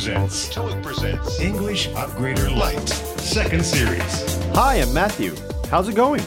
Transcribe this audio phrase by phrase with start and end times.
[0.00, 4.38] presents TOEIC presents English Upgrader Lite Second Series.
[4.54, 5.34] Hi, I'm Matthew.
[5.70, 6.22] How's it going?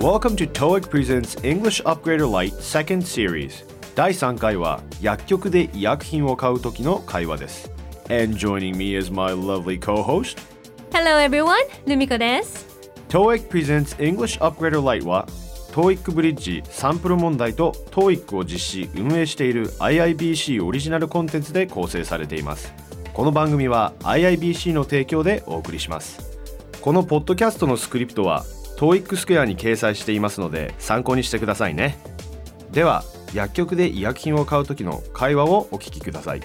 [0.00, 3.66] Welcome to TOEIC Presents English Upgrader Lite Second Series.
[3.94, 7.70] 第3回は薬局で医薬品を買う時の会話です。
[8.08, 10.38] And joining me is my lovely co-host.
[10.90, 11.52] Hello everyone,
[11.86, 12.66] ルミコです。
[13.10, 15.28] TOEIC Presents English Upgrader Lite は
[15.72, 22.87] TOEIC ブリッジサンプル問題と TOEIC を実施運営している IIBC オリジナルコンテンツで構成されています
[23.18, 26.38] この番組は IIBC の提供でお送りします
[26.80, 28.44] このポッドキャストのスクリプトは
[28.76, 31.98] TOEIC スクエアに掲載していますので参考にしてくださいね
[32.70, 33.02] では
[33.34, 36.42] 薬局で医薬品を買う時の会話をお聞きください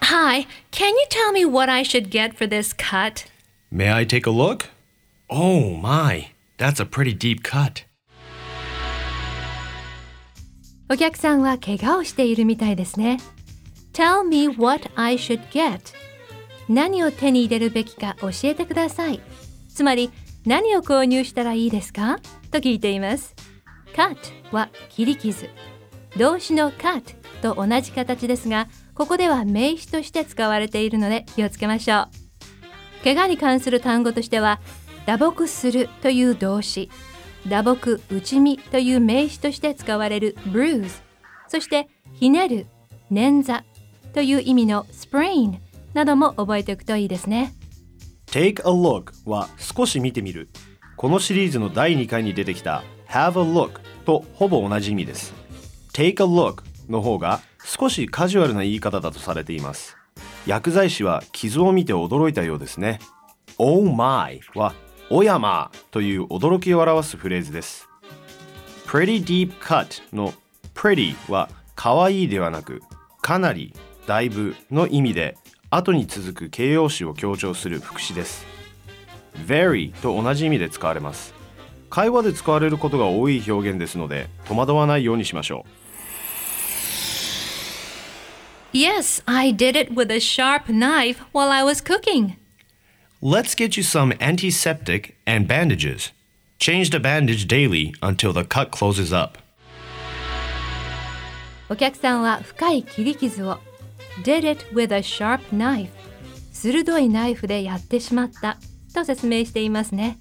[0.00, 3.24] Hi, can you tell me what I should get for this cut?
[3.70, 4.68] May I take a look?
[5.28, 7.84] Oh my, that's a pretty deep cut
[10.92, 13.18] お客さんは怪我をしているみたいですね。
[14.00, 15.78] Tell me what I should get.
[16.70, 19.20] 何を手に入れるべきか教えてください。
[19.68, 20.10] つまり、
[20.46, 22.18] 何を購入したらいいですか？
[22.50, 23.34] と聞いています。
[23.94, 24.16] cut
[24.52, 25.50] は切り傷。
[26.16, 32.04] 動詞の cut と同じ形ですが、ここでは名詞として使われているので気をつけましょ
[33.00, 33.04] う。
[33.04, 34.62] 怪我に関する単語としては、
[35.04, 36.90] 打撲するという動詞。
[37.46, 41.02] 打撲、打ち身という名詞として使われる bruise
[41.48, 42.66] そしてひねる、
[43.12, 43.62] 捻挫
[44.12, 45.58] という意味の sprain
[45.94, 47.54] なども覚えておくといいですね。
[48.26, 50.48] Take a look は少し見てみる。
[50.96, 55.34] このシリーズの第2回に出てきた Have a look とほぼ同じ意味です。
[55.92, 59.96] Take a look の方が少しカジュアルな言い方だとされています。
[60.46, 63.00] 薬剤師は傷を見て驚いたようですね。
[63.58, 64.74] Oh my は
[65.10, 67.88] おやまという驚きを表すフレーズです。
[68.86, 70.34] Pretty deep cut の
[70.74, 72.80] pretty は可愛いではなく
[73.20, 73.74] かなり
[74.06, 75.36] だいぶの意味で
[75.70, 78.44] 後に続く形容詞を強調する副詞です
[79.46, 81.34] very と同じ意味で使われます
[81.88, 85.64] 会話で使われることが多い表現ですので戸惑わないようにしましょ
[88.72, 92.36] Yes, I did it with a sharp knife while I was cooking
[93.22, 96.10] Let's get you some antiseptic and bandages.
[96.58, 99.36] Change the bandage daily until the cut closes up.
[101.68, 103.58] お客さんは深い切り傷を
[104.22, 105.90] did it with a sharp knife.
[106.52, 108.58] 鋭いナイフでやってしまった。
[108.94, 110.18] と説明していますね。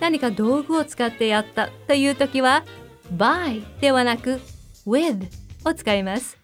[0.00, 2.64] 何か道具を使ってやったという時は
[3.16, 4.40] by ではなく
[4.86, 5.26] with
[5.64, 6.36] を使います。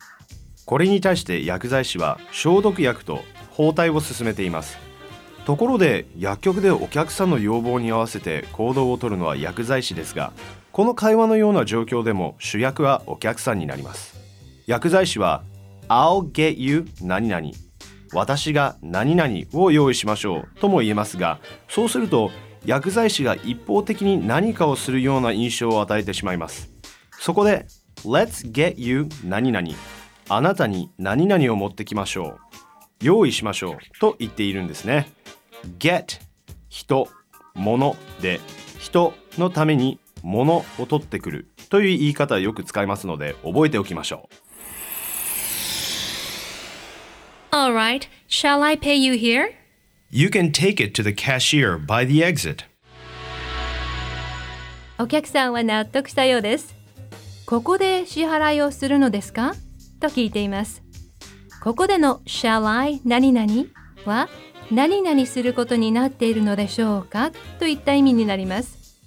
[0.65, 4.79] これに対して薬剤師は消毒薬と包帯を進めています。
[5.45, 10.33] ところで薬局でお客さんの要望に合わせて行動をとるのは薬剤師ですが
[10.71, 14.17] この会話のような状況でも主役はお客さんになります。
[14.67, 15.43] 薬剤師は
[15.89, 17.51] I'll get you 何々。
[18.13, 20.61] 私が何々を用意しましょう。
[20.61, 22.31] とも言えますがそうすると
[22.65, 26.71] 薬剤師が一方的に何かをするような印象を与えてしまいます。
[27.19, 27.67] そこで
[28.05, 29.69] Let's get you 何々。
[30.29, 32.39] あなたに何々を持ってきましょう。
[33.03, 33.99] 用意しましょう。
[33.99, 35.11] と言っているんですね。
[35.79, 36.21] get
[36.69, 37.09] 人
[37.55, 38.41] 物で。
[38.79, 41.49] 人のために物を取ってくる。
[41.69, 44.42] という言い方をよく使いますので覚えておきましょう。
[47.73, 49.55] Alright, shall I pay you here?
[50.11, 52.65] You can take it to the cashier by the exit.
[54.99, 56.75] お客さんは納得したようです。
[57.47, 59.55] ここで支払いをするのですか？
[60.01, 60.83] と聞いています。
[61.63, 63.51] ここでの shall I 何々
[64.05, 64.29] は
[64.71, 67.31] 何々することになっているのでしょうか？
[67.59, 68.99] といった意味になります。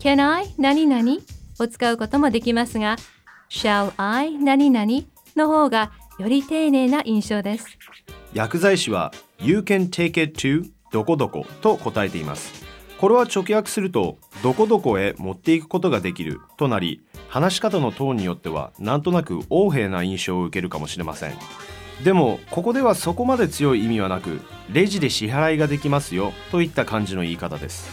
[0.00, 1.18] Can I 何々
[1.60, 2.96] を使うこともできますが
[3.48, 4.86] shall I 何々
[5.36, 7.66] の方がより丁寧な印象です
[8.34, 12.66] 薬剤師は You can take it to どこどこと答えています。
[12.98, 21.34] これは直訳するとどこどこへ持っていくことができるとなり話し方のトーンによってはなんとなく横柄な印象を受けるかもしれません。
[22.02, 24.40] でもここではそこまで強い意味はなく
[24.72, 27.90] レジで支払いができますよといった感じの言い方です。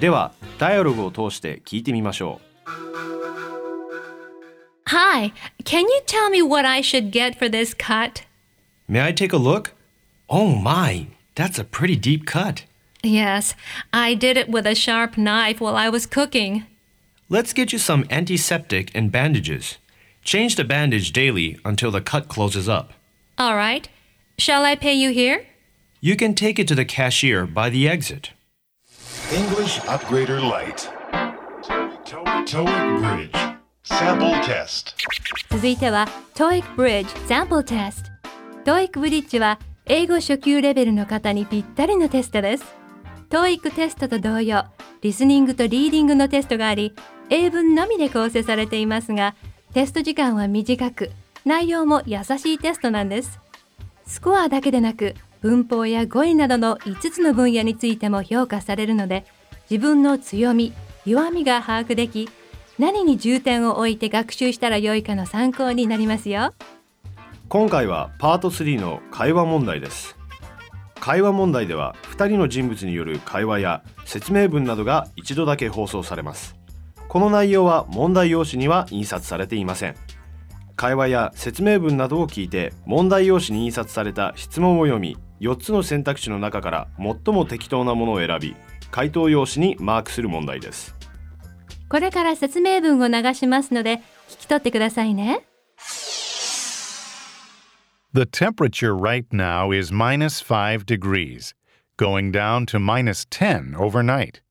[0.00, 2.46] ではダイアログを通して聞いてみましょう。
[4.88, 5.32] Hi,
[5.64, 8.25] can you tell me what I should get for this cut?
[8.87, 9.73] May I take a look?
[10.29, 12.65] Oh my, that's a pretty deep cut.
[13.03, 13.55] Yes,
[13.93, 16.65] I did it with a sharp knife while I was cooking.
[17.29, 19.77] Let's get you some antiseptic and bandages.
[20.23, 22.93] Change the bandage daily until the cut closes up.
[23.37, 23.87] All right.
[24.37, 25.45] Shall I pay you here?
[25.99, 28.31] You can take it to the cashier by the exit.
[29.31, 30.89] English Upgrader Lite.
[32.45, 33.57] TOEIC Bridge.
[33.83, 34.95] Sample test.
[35.49, 38.11] 続いては TOEIC Bridge Sample Test
[38.66, 42.64] TOEIC ブリッジは英語初級レベルの方にぴったりのテストです。
[43.30, 44.64] TOEIC テストと同様
[45.02, 46.92] リスニングとリーディングのテストがあり
[47.30, 49.36] 英文のみで構成されていますが
[49.72, 51.12] テスト時間は短く
[51.44, 53.38] 内容も優しいテストなんです。
[54.04, 59.26] スコアだけでなく文法や語彙などの5つの分野についても評価されるので
[59.70, 60.72] 自分の強み
[61.04, 62.28] 弱みが把握でき
[62.80, 66.52] 何に重点を置いて学習したらよいかの参考になりますよ。
[67.48, 70.16] 今回はパート3の会話問題です。
[70.98, 76.56] 会話問題では2人の人物による会話や説明文などが一度だけ放送されます。
[77.06, 79.94] この内容は問題用紙には印刷されていません。
[80.74, 88.56] 会話や説明文などを聞いて問題用紙に印刷された質問を読み4つの選択肢の中から最も適当なものを選び
[88.90, 90.96] 回答用紙にマークする問題です。
[91.88, 93.98] これから説明文を流しますので
[94.28, 95.46] 聞き取ってくださいね。
[98.15, 101.53] The temperature right now is minus 5 degrees,
[101.95, 104.41] going down to minus 10 overnight.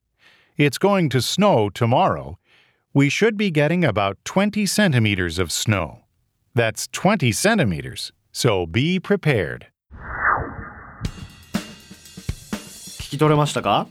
[0.56, 2.38] It's going to snow tomorrow.
[2.94, 6.00] We should be getting about 20 centimeters of snow.
[6.54, 9.66] That's 20 centimeters, so be prepared.
[13.10, 13.88] 聞き取れましたか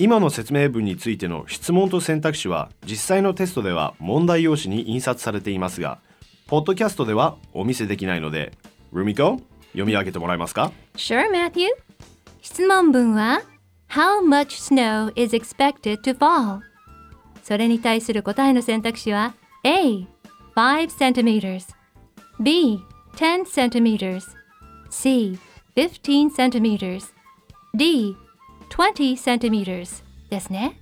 [0.00, 5.98] 今の説明文についての質問と選択肢は実際のテストでは問題用紙に印刷されていますが
[6.46, 8.52] ポッドキャストではお見せできないので
[8.99, 9.39] ルミコ
[9.71, 11.67] 読み上げてもらえますか Sure, Matthew
[12.41, 13.41] 質問文は
[13.89, 16.59] How much snow is expected to fall?
[17.43, 20.07] それに対する答えの選択肢は A.
[20.55, 21.73] 5 centimeters
[22.39, 22.79] B.
[23.15, 24.23] 10 centimeters
[24.89, 25.37] C.
[25.75, 27.13] 15 centimeters
[27.75, 28.15] D.
[28.69, 30.79] 20 centimeters ですね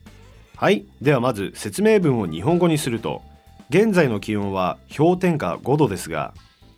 [0.56, 3.22] はいではまず説明文を日本語にすると
[3.70, 6.34] 現在の気温は氷点下5度ですが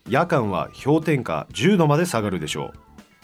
[0.08, 2.74] 夜間は氷点下10度まで下がるでしょう。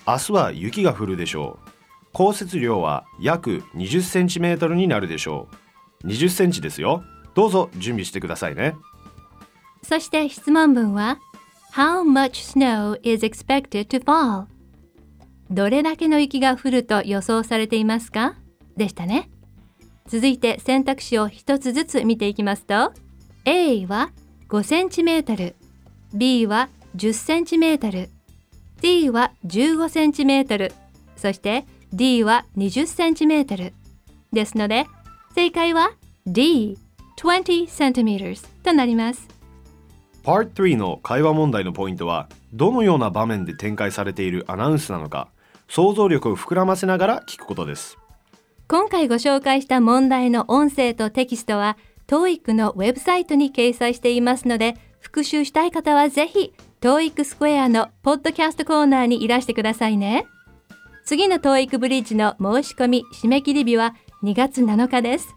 [0.08, 1.70] 明日は雪が降るでしょう。
[2.14, 5.48] 降雪量は約20センチメートルになるでしょ
[6.04, 6.08] う。
[6.08, 7.04] 20センチですよ。
[7.36, 8.76] どうぞ準備してくださいね。
[9.84, 11.20] そして質問文は
[11.74, 14.46] How much snow is expected to fall?
[15.52, 18.36] どれだけの雪が降ると予想されていますか？
[18.78, 19.30] でしたね。
[20.08, 22.94] 続いて選択肢を一つずつ見ていきますと
[23.46, 24.12] A は
[24.48, 25.56] 5センチメートル。
[26.14, 28.10] B は10センチメートル
[28.82, 30.74] D は15センチメートル
[31.16, 33.74] そして D は20センチメートル
[34.32, 34.86] ですので
[35.36, 35.92] 正解は
[36.26, 36.78] D
[37.18, 39.28] 20 centimeters となります。
[40.24, 45.30] Part 3の会話問題のポイントはどのような場面で展開されているアナウンスなのか
[45.68, 47.98] 想像力を膨らませながら聞くことです。
[48.68, 51.78] 今回ご紹介した問題の音声とテキストは
[52.08, 60.26] TOEIC のウェブサイトに掲載していますので復習したい方はぜひ TOEIC スクエアのポッドキャストコーナーにいらしてくださいね。
[61.06, 65.36] 次の TOEIC ブリッジの申し込み締め切り日は2月7日です。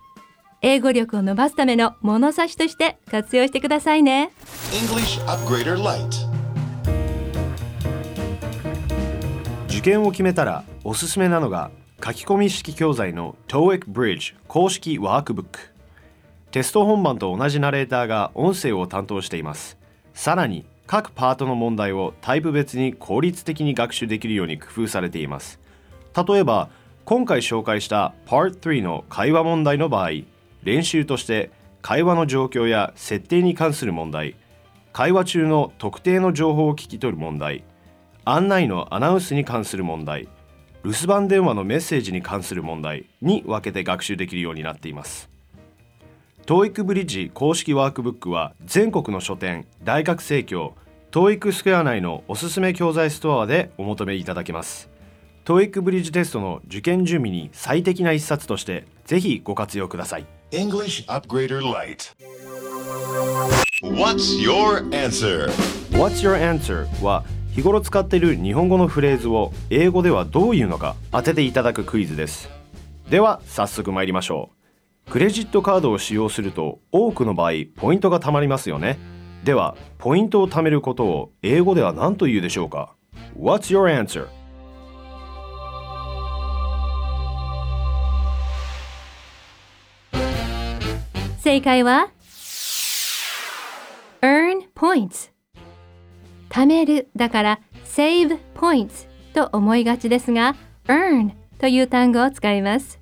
[0.61, 4.31] 英語力を伸ばすための物差しとして活用してくださいね。
[4.71, 6.31] English Upgrader Lite.
[9.67, 11.73] 受験を決めたらおすすめなのが
[12.05, 15.72] 書き込み式教材の TOEIC Bridge 公式ワークブック
[16.53, 19.79] テスト本番と同じナレーターが音声を担当しています。
[20.13, 25.59] さらに各パートの問題をタイプ別に効率的に学習できるように工夫されています。
[26.15, 26.69] 例えば
[27.07, 30.11] 今回紹介した Part 3の会話問題の場合
[30.63, 31.51] 練習として
[31.81, 34.37] 会話の状況や設定に関する問題
[34.93, 37.65] 会話中の特定の情報を聞き取る問題
[38.27, 40.29] 案内のアナウンスに関する問題
[40.85, 45.32] 留守番電話のメッセージに関する問題に分けて学習できるようになっています。
[46.47, 50.73] TOEIC ブリッジ公式ワークブックは全国の書店大学生協
[51.13, 54.91] TOEIC スクエア内のおすすめ教材ストアでお求めいただけます
[55.45, 62.13] TOEIC ブリッジテストの受験準備に最適な一冊としてぜひご活用ください English Upgrader Lite.
[63.83, 65.49] What's your answer?
[65.93, 66.87] What's your answer?
[67.05, 72.49] は日頃使っている日本語のフレーズを英語ではどういうのか当てていただくクイズです
[73.09, 74.62] では早速参りましょう
[75.11, 78.99] クレジットカードを使用すると多くの場合ポイントが貯まりますよね。
[79.45, 82.95] ではポイントを貯めることを英語では何と言うでしょうか
[83.37, 84.29] ？What's your answer?
[91.41, 92.09] 正解は
[94.23, 95.31] earn points
[96.49, 100.55] 貯めるだから save points と思いがちですが
[100.87, 103.01] earn という単語を使います。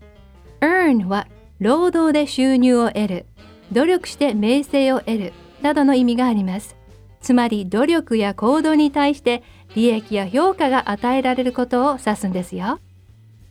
[0.61, 1.29] earn は
[1.61, 3.27] 労働で収入を得る。
[3.71, 5.33] 努力して名声を得る。
[5.61, 6.75] などの意味があります。
[7.21, 9.43] つまり努力や行動に対して
[9.75, 12.81] 利益や評価が与えられることを指すんですよ。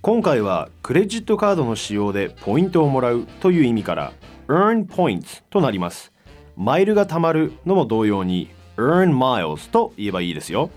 [0.02, 4.14] 今回はクレジットカードの使用でポイントをもらうという意味から
[4.48, 6.12] earn points となります。
[6.58, 10.72] マイルが貯まるのも同様に earn miles と言えばいいですよ。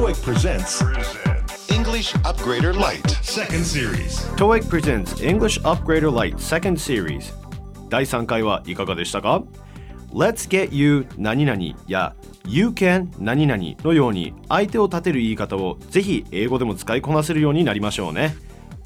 [0.00, 0.82] TOEIC presents
[1.70, 7.34] English Upgrader Lite Second Series TOEIC presents English Upgrader Lite Second Series
[7.90, 9.42] 第3回はいかがでしたか
[10.10, 12.14] Let's get you 何々や
[12.46, 18.34] You can 何々のように相手を立てる言い方をぜひ英語でも使いこなせるようになりましょうね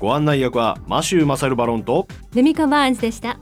[0.00, 3.38] ご案内役はマシュー・マサル・バロンとルミカ・バーンズでした。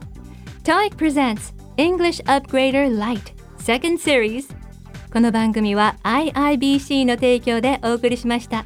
[0.64, 4.62] TOEIC presents English Upgrader Lite Second Series
[5.12, 8.64] この番組は IIBC の提供でお送りしました。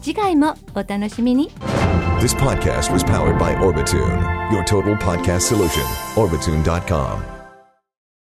[0.00, 1.50] 次回もお楽しみに。
[2.18, 5.84] This podcast was powered by Orbitune, your total podcast solution.
[6.16, 7.41] Orbitune.com.